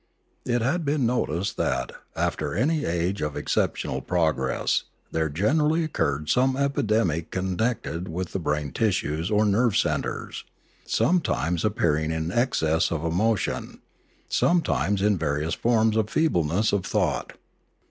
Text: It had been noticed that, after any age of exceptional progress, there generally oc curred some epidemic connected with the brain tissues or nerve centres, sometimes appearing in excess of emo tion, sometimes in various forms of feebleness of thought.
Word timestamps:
It 0.47 0.63
had 0.63 0.83
been 0.83 1.05
noticed 1.05 1.57
that, 1.57 1.91
after 2.15 2.55
any 2.55 2.85
age 2.85 3.21
of 3.21 3.37
exceptional 3.37 4.01
progress, 4.01 4.85
there 5.11 5.29
generally 5.29 5.83
oc 5.83 5.91
curred 5.91 6.27
some 6.27 6.57
epidemic 6.57 7.29
connected 7.29 8.07
with 8.07 8.33
the 8.33 8.39
brain 8.39 8.71
tissues 8.71 9.29
or 9.29 9.45
nerve 9.45 9.77
centres, 9.77 10.43
sometimes 10.87 11.63
appearing 11.63 12.09
in 12.09 12.31
excess 12.31 12.91
of 12.91 13.05
emo 13.05 13.35
tion, 13.35 13.79
sometimes 14.27 15.03
in 15.03 15.19
various 15.19 15.53
forms 15.53 15.95
of 15.95 16.09
feebleness 16.09 16.73
of 16.73 16.83
thought. 16.83 17.33